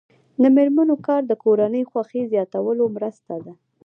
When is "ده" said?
3.45-3.53